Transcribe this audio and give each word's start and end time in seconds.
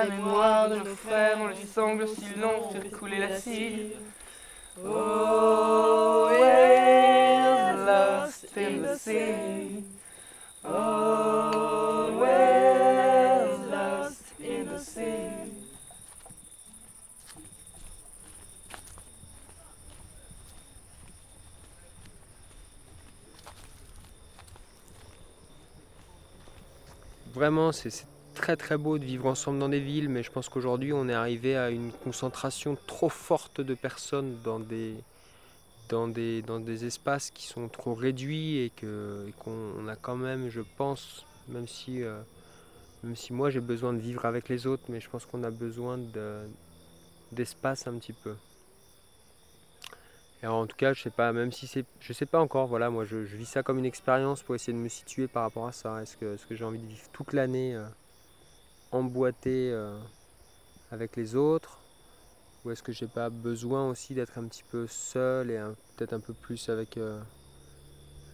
La 0.00 0.06
mémoire 0.06 0.70
de 0.70 0.76
nos 0.76 0.96
frères 0.96 1.36
dont 1.36 1.48
les 1.48 1.66
sangles 1.66 2.08
si 2.08 2.40
longs 2.40 2.70
fait 2.70 2.88
couler 2.88 3.18
la 3.18 3.38
cire. 3.38 3.98
Oh, 4.82 6.28
we're 6.30 7.84
lost 7.84 8.46
in 8.56 8.80
the 8.80 8.96
sea? 8.96 9.84
Oh, 10.64 12.12
we're 12.18 13.58
lost 13.70 14.22
in 14.40 14.64
the 14.72 14.78
sea? 14.78 15.52
Vraiment, 27.34 27.70
c'est 27.72 28.06
très 28.56 28.56
très 28.56 28.78
beau 28.78 28.98
de 28.98 29.04
vivre 29.04 29.26
ensemble 29.26 29.58
dans 29.60 29.68
des 29.68 29.80
villes, 29.80 30.08
mais 30.08 30.22
je 30.24 30.30
pense 30.30 30.48
qu'aujourd'hui 30.48 30.92
on 30.92 31.08
est 31.08 31.14
arrivé 31.14 31.56
à 31.56 31.70
une 31.70 31.92
concentration 31.92 32.76
trop 32.86 33.08
forte 33.08 33.60
de 33.60 33.74
personnes 33.74 34.40
dans 34.42 34.58
des, 34.58 35.04
dans 35.88 36.08
des, 36.08 36.42
dans 36.42 36.60
des 36.60 36.84
espaces 36.84 37.30
qui 37.30 37.46
sont 37.46 37.68
trop 37.68 37.94
réduits 37.94 38.58
et 38.58 38.70
qu'on 38.70 39.74
on 39.78 39.88
a 39.88 39.96
quand 39.96 40.16
même, 40.16 40.48
je 40.48 40.62
pense, 40.62 41.26
même 41.48 41.68
si, 41.68 42.02
euh, 42.02 42.22
même 43.02 43.16
si 43.16 43.32
moi 43.32 43.50
j'ai 43.50 43.60
besoin 43.60 43.92
de 43.94 44.00
vivre 44.00 44.24
avec 44.26 44.48
les 44.48 44.66
autres, 44.66 44.84
mais 44.88 45.00
je 45.00 45.10
pense 45.10 45.26
qu'on 45.26 45.44
a 45.44 45.50
besoin 45.52 45.98
de- 45.98 46.48
d'espace 47.32 47.86
un 47.86 47.98
petit 47.98 48.14
peu. 48.14 48.36
En 50.42 50.66
tout 50.66 50.76
cas, 50.76 50.92
je 50.94 51.02
sais 51.02 51.10
pas, 51.10 51.32
même 51.32 51.52
si 51.52 51.66
c'est, 51.66 51.86
je 52.00 52.12
sais 52.14 52.26
pas 52.26 52.40
encore, 52.40 52.66
voilà, 52.66 52.88
moi 52.90 53.04
je, 53.04 53.24
je 53.24 53.36
vis 53.36 53.46
ça 53.46 53.62
comme 53.62 53.78
une 53.78 53.84
expérience 53.86 54.42
pour 54.42 54.54
essayer 54.54 54.72
de 54.72 54.78
me 54.82 54.88
situer 54.88 55.28
par 55.28 55.42
rapport 55.42 55.66
à 55.66 55.72
ça. 55.72 56.02
Est-ce 56.02 56.16
que, 56.16 56.34
est-ce 56.34 56.46
que 56.46 56.54
j'ai 56.54 56.64
envie 56.64 56.78
de 56.78 56.86
vivre 56.86 57.08
toute 57.12 57.32
l'année 57.34 57.74
euh, 57.74 57.86
emboîté 58.92 59.70
euh, 59.72 59.98
avec 60.90 61.16
les 61.16 61.36
autres? 61.36 61.78
Ou 62.64 62.70
est-ce 62.72 62.82
que 62.82 62.92
j'ai 62.92 63.08
pas 63.08 63.30
besoin 63.30 63.88
aussi 63.90 64.14
d'être 64.14 64.38
un 64.38 64.44
petit 64.48 64.64
peu 64.64 64.86
seul 64.88 65.50
et 65.50 65.60
peut-être 65.96 66.12
un 66.14 66.20
peu 66.20 66.34
plus 66.34 66.68
avec, 66.68 66.98
euh, 66.98 67.20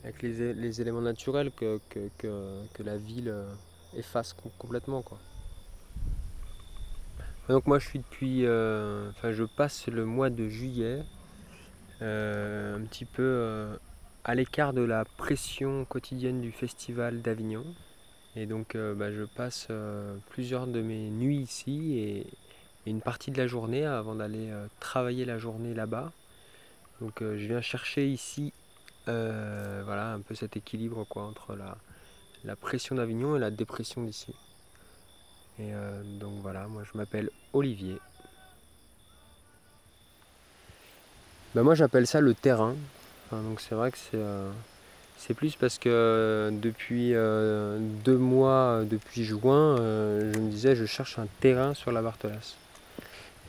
avec 0.03 0.23
les, 0.23 0.55
les 0.55 0.81
éléments 0.81 1.01
naturels 1.03 1.51
que, 1.53 1.81
que, 1.91 2.09
que- 2.19 2.83
la 2.83 2.97
ville 2.97 3.29
euh, 3.29 3.45
efface 3.97 4.33
com- 4.33 4.51
complètement 4.59 5.03
quoi? 5.03 5.19
Donc 7.49 7.67
moi 7.67 7.79
je 7.79 7.87
suis 7.89 7.99
depuis, 8.01 8.43
enfin 8.45 9.33
je 9.33 9.45
passe 9.45 9.87
le 9.89 10.05
mois 10.05 10.31
de 10.31 10.49
juillet 10.49 11.01
un 12.01 12.81
petit 12.87 13.05
peu 13.05 13.79
à 14.25 14.35
l'écart 14.35 14.73
de 14.73 14.83
la 14.83 15.05
pression 15.05 15.85
quotidienne 15.85 16.41
du 16.41 16.53
festival 16.53 17.23
d'Avignon. 17.23 17.65
Et 18.37 18.45
donc 18.45 18.75
euh, 18.75 18.95
bah, 18.95 19.11
je 19.11 19.23
passe 19.23 19.67
euh, 19.71 20.15
plusieurs 20.29 20.67
de 20.67 20.83
mes 20.83 21.09
nuits 21.09 21.39
ici 21.39 21.99
et, 21.99 22.27
une 22.89 23.01
partie 23.01 23.33
de 23.33 23.39
la 23.39 23.49
journée 23.49 23.85
avant 23.85 24.15
d'aller 24.15 24.49
euh, 24.49 24.69
travailler 24.79 25.25
la 25.25 25.39
journée 25.39 25.75
là-bas. 25.75 26.13
Donc 27.01 27.15
je 27.21 27.47
viens 27.47 27.61
chercher 27.61 28.09
ici 28.09 28.53
voilà, 29.07 30.13
un 30.13 30.21
peu 30.21 30.35
cet 30.35 30.57
équilibre 30.57 31.05
quoi, 31.05 31.25
entre 31.25 31.57
la, 32.45 32.57
pression 32.57 32.95
d'Avignon 32.95 33.37
et 33.37 33.41
la 33.41 33.51
dépression 33.51 34.03
d'ici. 34.05 34.33
Et 35.59 35.73
donc 36.21 36.41
voilà, 36.43 36.69
moi 36.69 36.85
je 36.91 36.97
m'appelle 36.97 37.29
Olivier. 37.53 37.99
Ben, 41.55 41.65
moi 41.65 41.75
j'appelle 41.75 42.07
ça 42.07 42.21
le 42.21 42.33
terrain. 42.35 42.77
Donc 43.31 43.61
c'est 43.61 43.75
vrai 43.75 43.91
que 43.91 43.99
c'est 43.99 44.23
c'est 45.19 45.35
plus 45.35 45.57
parce 45.57 45.79
que 45.79 45.89
euh, 45.89 46.51
depuis 46.53 47.13
euh, 47.15 47.79
deux 48.05 48.19
mois, 48.19 48.51
euh, 48.81 48.85
depuis 48.85 49.25
juin, 49.25 49.77
je 49.77 50.39
me 50.39 50.51
disais 50.51 50.77
je 50.77 50.85
cherche 50.85 51.19
un 51.19 51.27
terrain 51.41 51.75
sur 51.75 51.91
la 51.91 52.03
Barthelasse. 52.03 52.57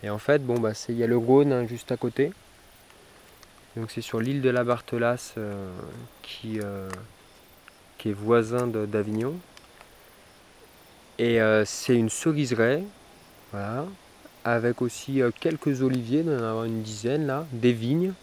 Et 0.04 0.10
en 0.10 0.18
fait, 0.18 0.46
bon 0.46 0.60
bah 0.60 0.72
il 0.90 0.96
y 0.96 1.04
a 1.04 1.08
le 1.08 1.18
Rhône 1.18 1.52
hein, 1.52 1.68
juste 1.68 1.92
à 1.92 1.98
côté. 1.98 2.32
Donc 3.76 3.92
c'est 3.92 4.02
sur 4.02 4.20
l'île 4.20 4.42
de 4.42 4.50
la 4.50 4.64
Barthelasse 4.64 5.36
qui, 6.24 6.58
est 6.58 8.14
voisin 8.14 8.68
d'Avignon. 8.68 9.36
Et 11.20 11.40
c'est 11.66 11.96
une 11.96 12.10
ceriseraie, 12.10 12.84
voilà, 13.52 13.86
avec 14.44 14.82
aussi 14.82 15.22
quelques 15.40 15.82
oliviers, 15.84 16.20
il 16.20 16.26
doit 16.26 16.36
y 16.36 16.38
en 16.38 16.44
avoir 16.44 16.64
une 16.64 16.82
dizaine 16.82 17.28
là, 17.28 17.46
des 17.52 17.74
vignes. 17.74 18.14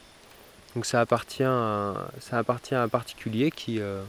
Donc 0.74 0.86
ça 0.86 1.00
appartient 1.00 1.44
à, 1.44 2.08
ça 2.20 2.38
appartient 2.38 2.74
à 2.74 2.82
un 2.82 2.88
particulier 2.88 3.50
qui, 3.50 3.80
euh, 3.80 4.02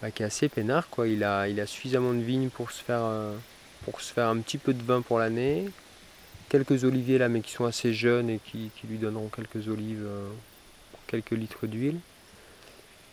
bah, 0.00 0.10
qui 0.10 0.22
est 0.22 0.26
assez 0.26 0.48
peinard. 0.48 0.88
Quoi. 0.88 1.08
Il, 1.08 1.24
a, 1.24 1.48
il 1.48 1.58
a 1.60 1.66
suffisamment 1.66 2.12
de 2.12 2.20
vignes 2.20 2.50
pour 2.50 2.70
se, 2.70 2.82
faire, 2.82 3.02
euh, 3.02 3.34
pour 3.84 4.00
se 4.00 4.12
faire 4.12 4.28
un 4.28 4.38
petit 4.38 4.58
peu 4.58 4.72
de 4.72 4.82
vin 4.82 5.02
pour 5.02 5.18
l'année. 5.18 5.68
Quelques 6.48 6.84
oliviers 6.84 7.18
là, 7.18 7.28
mais 7.28 7.40
qui 7.40 7.52
sont 7.52 7.64
assez 7.64 7.92
jeunes 7.92 8.30
et 8.30 8.38
qui, 8.38 8.70
lui 8.88 8.98
donneront 8.98 9.28
quelques 9.28 9.68
olives, 9.68 10.04
euh, 10.06 10.28
quelques 11.06 11.32
litres 11.32 11.66
d'huile. 11.66 11.98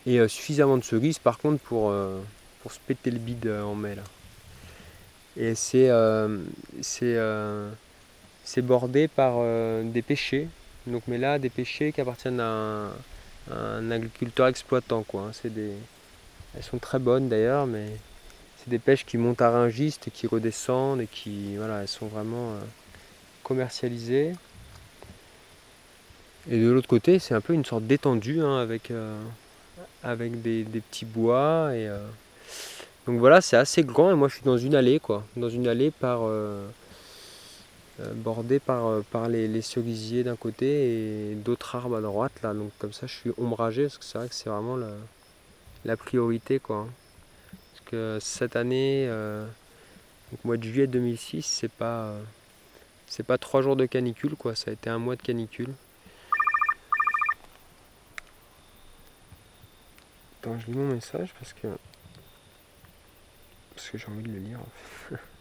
Et 0.06 0.26
suffisamment 0.26 0.78
de 0.78 0.84
cerises 0.84 1.18
par 1.18 1.36
contre 1.36 1.62
pour, 1.62 1.92
pour 2.62 2.72
se 2.72 2.78
péter 2.86 3.10
le 3.10 3.18
bide 3.18 3.46
en 3.46 3.74
mai. 3.74 3.94
Là. 3.94 4.02
Et 5.36 5.54
c'est 5.54 5.90
c'est, 6.80 8.62
bordé 8.62 9.06
par 9.08 9.42
des 9.84 10.00
pêchers. 10.00 10.48
Donc, 10.88 11.02
mais 11.06 11.18
là, 11.18 11.38
des 11.38 11.50
pêchers 11.50 11.92
qui 11.92 12.00
appartiennent 12.00 12.40
à 12.40 12.90
un, 13.50 13.90
agriculteur 13.90 14.46
exploitant. 14.46 15.02
Quoi. 15.02 15.22
hein. 15.22 15.30
C'est 15.32 15.52
des... 15.52 15.72
Elles 16.56 16.62
sont 16.62 16.78
très 16.78 16.98
bonnes 16.98 17.28
d'ailleurs, 17.28 17.66
mais 17.66 17.86
c'est 18.56 18.70
des 18.70 18.78
pêches 18.78 19.04
qui 19.04 19.18
montent 19.18 19.42
à 19.42 19.50
Ringiste 19.50 20.08
et 20.08 20.10
qui 20.10 20.26
redescendent 20.26 21.00
et 21.00 21.06
qui, 21.06 21.56
voilà, 21.56 21.82
elles 21.82 21.88
sont 21.88 22.06
vraiment 22.06 22.52
euh, 22.52 22.60
commercialisées. 23.42 24.32
Et 26.50 26.58
de 26.58 26.70
l'autre 26.70 26.88
côté, 26.88 27.18
c'est 27.18 27.34
un 27.34 27.40
peu 27.42 27.52
une 27.52 27.64
sorte 27.64 27.84
d'étendue 27.84 28.40
hein, 28.40 28.58
avec, 28.58 28.90
euh, 28.90 29.22
avec 30.02 30.40
des, 30.40 30.64
petits 30.64 31.04
bois. 31.04 31.70
Et, 31.74 31.86
euh, 31.86 31.98
Donc 33.06 33.18
voilà, 33.18 33.42
c'est 33.42 33.56
assez 33.56 33.84
grand 33.84 34.10
et 34.10 34.14
moi 34.14 34.28
je 34.28 34.34
suis 34.34 34.44
dans 34.44 34.56
une 34.56 34.74
allée, 34.74 34.98
quoi. 34.98 35.24
Dans 35.36 35.50
une 35.50 35.68
allée 35.68 35.90
par, 35.90 36.22
euh, 38.00 38.12
bordée 38.14 38.60
par, 38.60 38.86
euh, 38.86 39.04
par 39.10 39.28
les, 39.28 39.48
les 39.48 39.62
cerisiers 39.62 40.22
d'un 40.22 40.36
côté 40.36 41.30
et 41.30 41.34
d'autres 41.34 41.74
arbres 41.74 41.96
à 41.96 42.00
droite. 42.00 42.32
Là. 42.42 42.54
Donc 42.54 42.70
comme 42.78 42.92
ça, 42.92 43.06
je 43.08 43.14
suis 43.14 43.32
ombragé 43.38 43.84
parce 43.84 43.98
que 43.98 44.04
c'est 44.04 44.18
vrai 44.18 44.28
que 44.28 44.34
c'est 44.34 44.48
vraiment 44.48 44.76
la, 44.76 44.90
la 45.84 45.96
priorité, 45.96 46.60
quoi. 46.60 46.86
Parce 47.72 47.90
que 47.90 48.18
cette 48.20 48.54
année, 48.54 49.06
euh, 49.08 49.46
mois 50.44 50.56
de 50.56 50.62
juillet 50.62 50.86
2006, 50.86 51.42
c'est 51.44 51.72
pas, 51.72 52.14
c'est 53.08 53.26
pas 53.26 53.38
trois 53.38 53.62
jours 53.62 53.74
de 53.76 53.86
canicule, 53.86 54.36
quoi. 54.36 54.54
Ça 54.54 54.70
a 54.70 54.74
été 54.74 54.90
un 54.90 54.98
mois 54.98 55.16
de 55.16 55.22
canicule. 55.22 55.72
Attends, 60.40 60.56
je 60.60 60.66
lis 60.66 60.78
mon 60.78 60.92
message 60.94 61.34
parce 61.38 61.52
que 61.52 61.66
parce 63.74 63.90
que 63.90 63.98
j'ai 63.98 64.06
envie 64.06 64.22
de 64.22 64.32
le 64.32 64.38
lire. 64.38 64.60
en. 64.60 65.16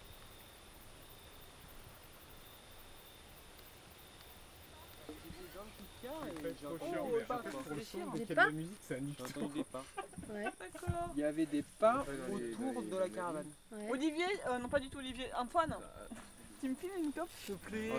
Des 7.94 8.36
pas 8.36 8.48
Ouais. 10.34 10.44
D'accord. 10.44 11.10
Il 11.16 11.20
y 11.20 11.24
avait 11.24 11.46
des 11.46 11.64
pas 11.80 12.06
autour 12.32 12.84
de 12.84 12.98
la 12.98 13.10
caravane. 13.10 13.46
Ouais. 13.72 13.88
Olivier, 13.92 14.26
euh, 14.50 14.60
non 14.60 14.68
pas 14.68 14.80
du 14.80 14.90
tout 14.90 14.98
Olivier, 14.98 15.26
Antoine, 15.40 15.74
tu 16.62 16.70
me 16.70 16.76
files 16.76 16.90
une 17.04 17.12
top 17.12 17.28
s'il 17.46 17.56
te 17.56 17.70
plaît 17.70 17.92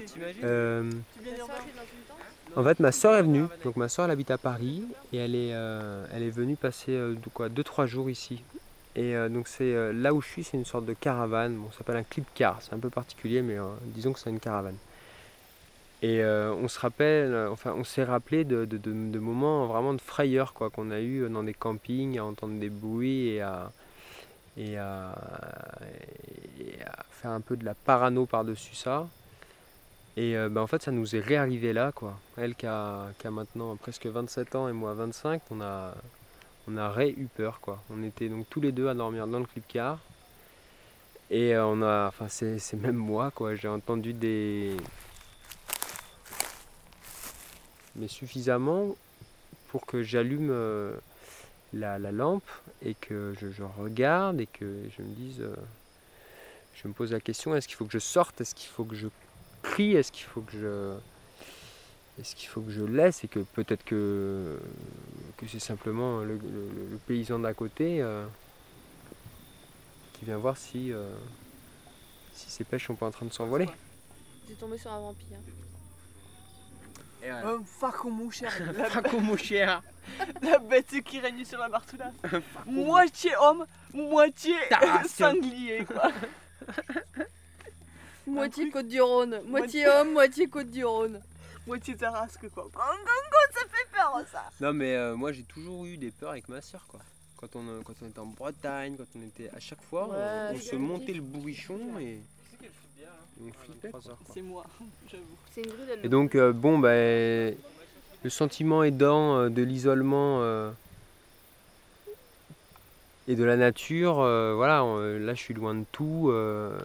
Euh, 0.43 0.91
Tu 1.17 1.23
viens 1.25 1.37
soeur, 1.37 1.51
en 2.57 2.65
fait, 2.65 2.81
ma 2.81 2.93
soeur 2.93 3.15
est 3.17 3.23
venue. 3.23 3.45
Donc 3.65 3.77
ma 3.77 3.89
soeur 3.89 4.07
elle 4.07 4.11
habite 4.11 4.31
à 4.31 4.39
Paris 4.39 4.85
et 5.13 5.19
elle 5.19 5.35
est, 5.35 5.53
euh, 5.55 6.07
elle 6.13 6.23
est 6.23 6.31
venue 6.31 6.57
passer 6.57 6.93
euh, 6.93 7.15
de 7.15 7.29
quoi, 7.33 7.49
2-3 7.49 7.87
jours 7.87 8.11
ici. 8.11 8.43
Et 8.97 9.15
euh, 9.15 9.29
donc 9.29 9.49
c'est 9.49 9.75
euh, 9.75 9.93
là 9.93 10.13
où 10.13 10.21
je 10.21 10.29
suis, 10.29 10.45
c'est 10.45 10.57
une 10.57 10.65
sorte 10.65 10.85
de 10.87 10.93
caravane. 10.95 11.57
Bon, 11.57 11.71
ça 11.71 11.79
s'appelle 11.79 11.97
un 11.97 12.03
clip 12.03 12.27
car. 12.35 12.61
C'est 12.63 12.73
un 12.75 12.79
peu 12.79 12.91
particulier, 12.91 13.43
mais 13.43 13.59
euh, 13.59 13.65
disons 13.85 14.13
que 14.13 14.19
c'est 14.19 14.31
une 14.31 14.41
caravane. 14.41 14.77
Et 16.03 16.23
euh, 16.23 16.55
on 16.55 16.69
se 16.69 16.79
rappelle, 16.79 17.35
euh, 17.35 17.51
enfin, 17.51 17.75
on 17.77 17.83
s'est 17.83 18.05
rappelé 18.05 18.45
de, 18.45 18.65
de- 18.65 19.19
moments 19.19 19.67
vraiment 19.67 19.95
de 19.95 20.01
frayeur 20.01 20.53
quoi 20.53 20.71
qu'on 20.71 20.91
a 20.93 21.01
eu 21.01 21.29
dans 21.29 21.43
des 21.43 21.55
campings, 21.55 22.19
à 22.19 22.25
entendre 22.25 22.59
des 22.61 22.71
bruits 22.71 23.31
et 23.31 23.41
à, 23.41 23.73
et 24.57 24.79
à, 24.79 25.15
faire 27.11 27.33
un 27.33 27.41
peu 27.41 27.57
de 27.57 27.65
la 27.65 27.75
parano 27.75 28.27
par-dessus 28.27 28.77
ça. 28.77 29.09
Et 30.17 30.37
euh, 30.37 30.49
bah, 30.49 30.63
en 30.63 30.67
fait, 30.67 30.83
ça 30.83 30.91
nous 30.93 31.17
est 31.17 31.21
réarrivé 31.21 31.73
là, 31.73 31.93
quoi. 31.93 32.19
Elle 32.37 32.55
qui 32.55 32.67
a, 32.67 33.07
qui 33.19 33.27
a 33.27 33.31
maintenant 33.31 33.77
presque 33.77 34.07
27 34.07 34.55
ans 34.57 34.69
et 34.69 34.73
moi 34.73 34.95
25, 34.95 35.43
on 35.51 35.61
a, 35.61 35.95
on 36.69 36.77
a 36.77 36.91
ré 36.91 37.15
eu 37.17 37.27
peur, 37.27 37.61
quoi. 37.61 37.83
On 37.91 38.03
était 38.03 38.29
donc 38.29 38.47
tous 38.51 38.61
les 38.61 38.73
deux 38.73 38.89
à 38.89 38.95
dormir 38.95 39.27
dans 39.27 39.39
le 39.41 39.47
clip-car. 39.47 39.99
Et 41.31 41.55
euh, 41.55 41.67
on 41.67 41.83
a, 41.83 42.09
enfin, 42.09 42.29
c'est 42.29 42.75
même 42.75 42.97
moi, 42.97 43.31
quoi. 43.33 43.55
J'ai 43.55 43.69
entendu 43.69 44.13
des. 44.13 44.77
Mais 47.99 48.09
suffisamment 48.09 48.97
pour 49.69 49.87
que 49.87 50.03
j'allume 50.03 50.51
euh, 50.51 50.97
la, 51.73 51.99
la 51.99 52.13
lampe 52.13 52.49
et 52.83 52.95
que 52.95 53.35
je, 53.41 53.63
regarde 53.63 54.41
et 54.41 54.47
que 54.47 54.85
je 54.97 55.03
me 55.03 55.15
dise. 55.15 55.41
euh, 55.41 55.55
je 56.75 56.87
me 56.87 56.93
pose 56.93 57.13
la 57.13 57.21
question 57.21 57.57
est-ce 57.57 57.67
qu'il 57.67 57.77
faut 57.77 57.87
que 57.87 57.93
je 57.93 57.99
sorte 57.99 58.41
Est-ce 58.41 58.55
qu'il 58.55 58.69
faut 58.69 58.85
que 58.85 58.95
je 58.95 59.09
crie 59.63 59.97
Est-ce 59.97 60.13
qu'il 60.13 60.25
faut 60.25 60.43
que 60.43 60.53
je 60.53 60.97
est-ce 62.21 62.35
qu'il 62.35 62.49
faut 62.49 62.61
que 62.61 62.73
je 62.73 62.83
laisse 62.83 63.23
et 63.23 63.29
que 63.29 63.39
peut-être 63.39 63.85
que, 63.85 64.59
c'est 65.47 65.61
simplement 65.61 66.19
le, 66.19 66.37
paysan 67.07 67.39
d'à 67.39 67.55
côté 67.55 68.03
euh, 68.03 68.27
qui 70.15 70.25
vient 70.25 70.37
voir 70.37 70.57
si, 70.57 70.93
si 72.33 72.51
ces 72.51 72.65
pêches 72.65 72.89
sont 72.89 72.97
pas 72.97 73.07
en 73.07 73.13
train 73.13 73.27
de 73.27 73.33
s'envoler. 73.33 73.69
J'ai 74.49 74.55
tombé 74.57 74.79
sur 74.79 74.91
un 74.91 75.01
vampire. 75.01 75.39
Un 77.27 77.63
faco 77.65 78.11
mon 78.11 78.31
cher. 78.31 78.53
La, 80.43 80.59
bête 80.59 81.03
qui 81.05 81.21
règne 81.21 81.45
sur 81.45 81.59
la 81.59 81.69
Bartoula. 81.69 82.11
moitié 82.67 83.33
homme, 83.41 83.67
moitié 83.93 84.55
sanglier 85.09 85.85
quoi. 85.85 86.11
Moitié 88.27 88.65
truc- 88.65 88.73
Côte 88.73 88.89
du 88.89 89.01
Rhône. 89.01 89.41
Moitié 89.47 89.87
homme, 89.89 90.13
moitié 90.13 90.49
Côte 90.49 90.71
du 90.71 90.85
Rhône. 90.85 91.21
Moitié 91.67 91.97
tarasque 91.97 92.49
quoi. 92.51 92.69
Ça 92.73 93.61
fait 93.71 93.91
peur 93.93 94.23
ça. 94.33 94.45
Non 94.61 94.73
mais 94.73 94.95
euh, 94.95 95.15
moi 95.17 95.33
j'ai 95.33 95.43
toujours 95.45 95.85
eu 95.87 95.97
des 95.99 96.11
peurs 96.11 96.31
avec 96.31 96.49
ma 96.49 96.61
soeur 96.61 96.87
quoi. 96.89 97.01
Quand 97.37 97.55
on, 97.57 97.67
euh, 97.69 97.81
quand 97.85 97.95
on 98.03 98.07
était 98.09 98.19
en 98.19 98.27
Bretagne, 98.27 98.97
quand 98.97 99.07
on 99.15 99.23
était 99.23 99.49
à 99.51 99.61
chaque 99.61 99.83
fois, 99.83 100.09
on- 100.09 100.13
Ouais, 100.13 100.57
on, 100.57 100.59
se 100.61 100.77
montait 100.77 101.13
le 101.13 101.21
bourrichon 101.21 101.79
et, 102.01 102.21
C'est 104.35 104.43
moi, 104.43 104.65
j'avoue. 105.11 105.25
Et 106.05 106.09
donc 106.09 106.35
euh, 106.35 106.53
bon 106.53 106.79
ben 106.79 107.55
le 108.25 108.31
sentiment 108.31 108.83
aidant 108.83 109.37
euh, 109.39 109.49
de 109.49 109.63
l'isolement 109.63 110.41
euh, 110.43 110.71
et 113.29 113.37
de 113.37 113.45
la 113.45 113.57
nature, 113.57 114.21
euh, 114.21 114.55
voilà, 114.55 114.83
là 115.19 115.35
je 115.35 115.41
suis 115.41 115.55
loin 115.55 115.75
de 115.75 115.85
tout. 115.93 116.31
euh, 116.31 116.77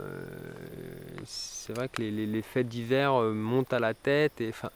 c'est 1.26 1.74
vrai 1.74 1.88
que 1.88 2.02
les, 2.02 2.12
les- 2.12 2.26
les 2.26 2.42
fêtes 2.42 2.68
d'hiver 2.68 3.14
euh, 3.14 3.34
montent 3.34 3.74
à 3.74 3.80
la 3.80 3.94
tête 3.94 4.42
et 4.42 4.50
enfin. 4.50 4.70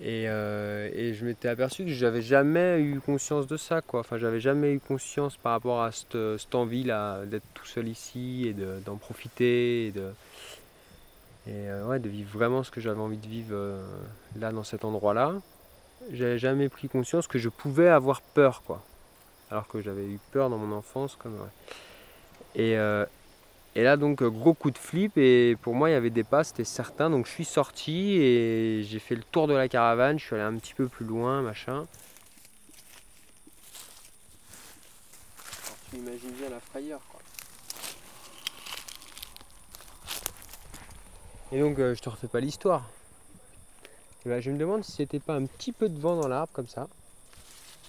Et, 0.00 0.26
euh, 0.28 0.90
et 0.94 1.14
je 1.14 1.24
m'étais 1.24 1.48
aperçu 1.48 1.84
que 1.84 1.90
j'avais 1.90 2.20
jamais 2.20 2.80
eu 2.80 3.00
conscience 3.00 3.46
de 3.46 3.56
ça, 3.56 3.80
quoi. 3.80 4.00
Enfin, 4.00 4.18
j'avais 4.18 4.40
jamais 4.40 4.72
eu 4.74 4.80
conscience 4.80 5.36
par 5.38 5.52
rapport 5.52 5.82
à 5.82 5.90
cette, 5.90 6.18
cette 6.38 6.54
envie 6.54 6.84
là 6.84 7.24
d'être 7.24 7.46
tout 7.54 7.64
seul 7.64 7.88
ici 7.88 8.44
et 8.46 8.52
de- 8.52 8.78
d'en 8.84 8.96
profiter 8.96 9.86
et 9.86 9.92
de, 9.92 10.10
et 11.46 11.70
euh, 11.70 11.86
ouais, 11.86 11.98
de 11.98 12.08
vivre 12.08 12.28
vraiment 12.36 12.62
ce 12.62 12.70
que 12.70 12.80
j'avais 12.80 13.00
envie 13.00 13.16
de 13.16 13.26
vivre 13.26 13.50
euh, 13.54 13.82
là 14.38 14.52
dans 14.52 14.64
cet 14.64 14.84
endroit-là. 14.84 15.34
J'avais 16.12 16.38
jamais 16.38 16.68
pris 16.68 16.88
conscience 16.88 17.26
que 17.26 17.38
je 17.38 17.48
pouvais 17.48 17.88
avoir 17.88 18.20
peur, 18.20 18.62
quoi. 18.66 18.82
Alors 19.50 19.66
que 19.68 19.80
j'avais 19.80 20.04
eu 20.04 20.18
peur 20.32 20.50
dans 20.50 20.58
mon 20.58 20.76
enfance, 20.76 21.16
comme 21.16 21.34
ouais. 21.34 21.48
Et, 22.54 22.76
euh, 22.76 23.04
et 23.76 23.82
là 23.82 23.98
donc 23.98 24.22
euh, 24.22 24.30
gros 24.30 24.54
coup 24.54 24.70
de 24.70 24.78
flip 24.78 25.18
et 25.18 25.54
pour 25.60 25.74
moi 25.74 25.90
il 25.90 25.92
y 25.92 25.96
avait 25.96 26.08
des 26.08 26.24
pas, 26.24 26.44
c'était 26.44 26.64
certain. 26.64 27.10
Donc 27.10 27.26
je 27.26 27.30
suis 27.30 27.44
sorti 27.44 28.16
et 28.16 28.82
j'ai 28.82 28.98
fait 28.98 29.14
le 29.14 29.22
tour 29.22 29.46
de 29.46 29.52
la 29.52 29.68
caravane. 29.68 30.18
Je 30.18 30.24
suis 30.24 30.34
allé 30.34 30.44
un 30.44 30.56
petit 30.56 30.72
peu 30.72 30.88
plus 30.88 31.04
loin, 31.04 31.42
machin. 31.42 31.86
Alors, 35.66 35.76
tu 35.90 35.96
imagines 35.96 36.30
bien 36.30 36.48
la 36.48 36.60
frayeur, 36.60 37.00
quoi. 37.10 37.20
Et 41.52 41.60
donc, 41.60 41.78
euh, 41.78 41.94
je 41.94 42.00
te 42.00 42.08
refais 42.08 42.28
pas 42.28 42.40
l'histoire. 42.40 42.88
Et 44.24 44.30
ben, 44.30 44.40
je 44.40 44.50
me 44.50 44.58
demande 44.58 44.84
si 44.84 44.92
c'était 44.92 45.20
pas 45.20 45.34
un 45.34 45.44
petit 45.44 45.72
peu 45.72 45.90
de 45.90 45.98
vent 46.00 46.18
dans 46.18 46.28
l'arbre 46.28 46.52
comme 46.54 46.66
ça. 46.66 46.88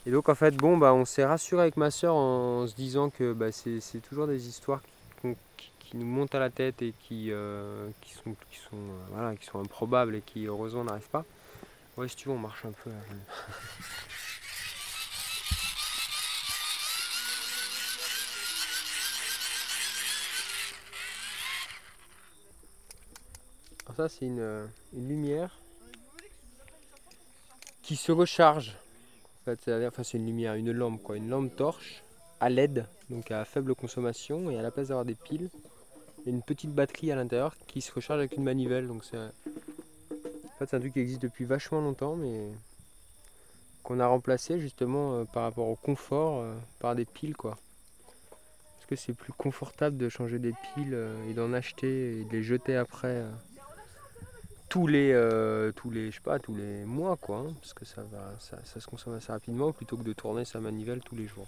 Et 0.06 0.12
donc, 0.12 0.28
en 0.28 0.36
fait, 0.36 0.52
bon, 0.52 0.78
bah, 0.78 0.94
on 0.94 1.06
s'est 1.06 1.26
rassuré 1.26 1.62
avec 1.62 1.78
ma 1.78 1.92
soeur 1.92 2.14
en 2.14 2.68
se 2.68 2.76
disant 2.76 3.10
que 3.10 3.32
bah, 3.32 3.54
c'est 3.54 3.80
c'est 3.80 4.00
toujours 4.00 4.28
des 4.28 4.48
histoires 4.50 4.82
qui, 5.22 5.72
qui- 5.90 5.98
nous 5.98 6.06
montent 6.06 6.36
à 6.36 6.40
la 6.40 6.50
tête 6.50 6.82
et 6.82 6.94
qui, 7.00 7.32
euh, 7.32 7.90
qui 8.02 8.14
sont, 8.14 8.36
qui, 8.50 8.58
sont, 8.58 8.76
euh, 8.76 9.06
voilà, 9.12 9.36
qui 9.36 9.46
sont 9.46 9.60
improbables 9.60 10.16
et 10.16 10.22
qui, 10.22 10.46
heureusement, 10.46 10.84
n'arrivent 10.84 11.10
pas. 11.10 11.26
Ouais, 11.98 12.08
si 12.08 12.16
tu 12.16 12.28
veux, 12.30 12.36
on 12.36 12.40
marche 12.40 12.64
un 12.66 12.72
peu. 12.72 12.92
Alors 23.86 23.96
ça 23.96 24.10
c'est 24.10 24.26
une, 24.26 24.40
euh, 24.40 24.66
une 24.94 25.08
lumière 25.08 25.58
qui 27.84 27.96
se 27.96 28.12
recharge. 28.12 28.76
En 29.48 29.56
fait, 29.56 30.04
c'est 30.04 30.18
une 30.18 30.26
lumière, 30.26 30.56
une 30.56 30.72
lampe 30.72 31.02
quoi, 31.02 31.16
une 31.16 31.30
lampe 31.30 31.56
torche 31.56 32.04
à 32.42 32.50
LED, 32.50 32.86
donc 33.10 33.32
à 33.32 33.46
faible 33.46 33.74
consommation 33.76 34.52
et 34.52 34.60
à 34.60 34.62
la 34.62 34.72
place 34.72 34.90
d'avoir 34.90 35.06
des 35.06 35.16
piles, 35.16 35.50
il 36.28 36.32
y 36.32 36.34
a 36.34 36.36
une 36.36 36.44
petite 36.44 36.74
batterie 36.74 37.10
à 37.14 37.16
l'intérieur 37.16 37.56
qui 37.68 37.80
se 37.80 37.90
recharge 37.94 38.20
avec 38.20 38.36
une 38.36 38.44
manivelle. 38.44 38.88
Donc 38.88 39.06
c'est 39.06 39.18
en 39.18 39.32
fait, 40.60 40.74
un 40.76 40.80
truc 40.82 40.92
qui 40.92 41.00
existe 41.00 41.22
depuis 41.22 41.46
vachement 41.46 41.80
longtemps 41.80 42.18
mais 42.18 42.50
qu'on 43.84 44.02
a 44.02 44.08
remplacé 44.08 44.60
justement 44.60 45.14
euh, 45.14 45.24
par 45.24 45.44
rapport 45.44 45.70
au 45.70 45.78
confort 45.78 46.42
euh, 46.42 46.54
par 46.80 46.96
des 46.96 47.06
piles 47.06 47.38
quoi. 47.38 47.58
Parce 48.76 48.88
que 48.90 48.98
c'est 48.98 49.14
plus 49.14 49.32
confortable 49.32 49.96
de 49.96 50.10
changer 50.10 50.38
des 50.38 50.52
piles 50.52 50.94
euh, 50.94 51.30
et 51.30 51.34
d'en 51.34 51.54
acheter 51.54 52.20
et 52.20 52.24
de 52.26 52.32
les 52.34 52.44
jeter 52.44 52.76
après. 52.76 53.24
tous 54.68 54.86
les 54.86 55.14
tous 55.78 55.90
les 55.90 56.12
je 56.12 56.16
sais 56.18 56.22
pas 56.22 56.40
tous 56.40 56.56
les 56.56 56.84
mois 56.84 57.16
quoi 57.16 57.38
hein, 57.38 57.54
parce 57.62 57.74
que 57.74 57.86
ça 57.86 58.04
va 58.04 58.34
ça 58.42 58.80
se 58.82 58.86
consomme 58.86 59.14
assez 59.14 59.32
rapidement 59.32 59.72
plutôt 59.72 59.96
que 59.96 60.04
de 60.04 60.12
tourner 60.12 60.44
sa 60.44 60.60
manivelle 60.60 61.00
tous 61.00 61.16
les 61.16 61.26
jours 61.26 61.48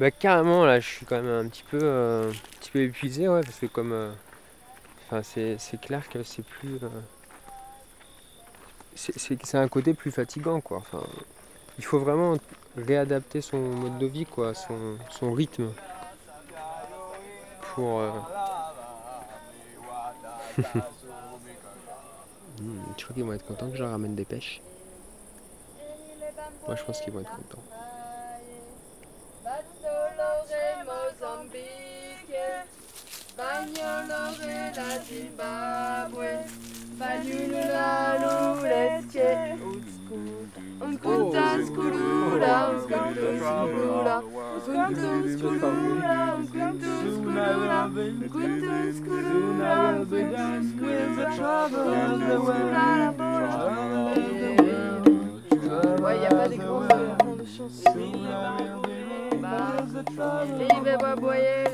bah 0.00 0.10
carrément 0.10 0.64
là 0.64 0.80
je 0.80 0.86
suis 0.88 1.04
quand 1.04 1.20
même 1.20 1.46
un 1.46 1.46
petit 1.46 1.62
peu 1.70 1.78
euh, 1.78 2.30
un 2.30 2.58
petit 2.58 2.70
peu 2.70 2.80
épuisé 2.80 3.28
ouais 3.28 3.42
parce 3.42 3.58
que 3.58 3.66
comme 3.66 3.92
euh, 3.92 4.10
enfin 5.06 5.22
c'est 5.22 5.78
clair 5.78 6.08
que 6.08 6.22
c'est 6.22 6.42
plus 6.42 6.76
euh, 6.82 6.88
c'est- 8.94 9.54
un 9.56 9.68
côté 9.68 9.92
plus 9.92 10.10
fatigant 10.10 10.62
quoi 10.62 10.78
enfin 10.78 11.02
il 11.78 11.84
faut 11.84 11.98
vraiment 11.98 12.38
réadapter 12.78 13.42
son 13.42 13.58
mode 13.58 13.98
de 13.98 14.06
vie 14.06 14.24
quoi 14.24 14.54
son, 14.54 14.96
son 15.10 15.34
rythme 15.34 15.68
pour 17.74 18.00
euh, 18.00 18.10
Hmm, 22.60 22.80
tu 22.96 23.04
crois 23.04 23.14
qu'ils 23.14 23.24
vont 23.24 23.32
être 23.32 23.46
contents 23.46 23.70
que 23.70 23.76
je 23.76 23.82
leur 23.82 23.92
ramène 23.92 24.14
des 24.14 24.24
pêches 24.24 24.60
Moi 26.66 26.76
je 26.76 26.84
pense 26.84 27.00
qu'ils 27.00 27.12
vont 27.12 27.20
être 27.20 27.34
contents. 27.36 27.79
Zimbabwe, 35.10 36.28
Bagnulula 36.96 37.90
l'Uletie, 38.20 39.58
Unkunta 40.80 41.46
skulula, 41.66 42.54
unkunta 42.70 43.22
skulula, 43.36 44.16
unkunta 44.54 45.10
skulula, 45.34 46.14
unkunta 46.38 46.90
skulula, 47.10 47.90
unkunta 47.90 48.78
skulula, 48.94 49.72
unkunta 49.98 50.46
skulula, 50.68 51.20
Ouais, 56.02 56.16
y 56.18 56.26
a 56.26 56.28
pas 56.30 56.48
des 56.48 56.56
grands 56.56 56.86
fonds 57.22 57.36
de 57.36 57.44
chansons. 57.44 57.94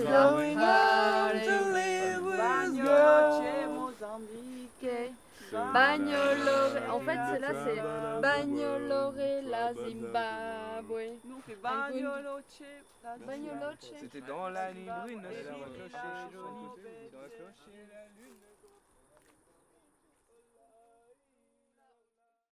La 0.09 1.46
Mozambique. 4.83 5.15
Bagnolore, 5.53 6.95
en 6.95 7.01
fait 7.01 7.19
c'est 7.31 7.39
là 7.39 7.53
c'est 7.65 7.81
Bagnolore 8.21 9.15
la 9.49 9.73
Zimbabwe. 9.75 11.21
Nous 11.25 11.37
on 11.37 11.41
fait 11.43 11.55
Bagnoloche. 11.57 12.63
Bagnoloche. 13.27 13.93
C'était 14.01 14.21
dans 14.23 14.49
la 14.49 14.73
nuit 14.75 14.89
brune, 15.03 15.23
Dans 15.23 15.29
la 15.29 15.35
cloche 17.29 17.69
et 17.73 17.87
la 17.87 18.09
lune. 18.21 18.35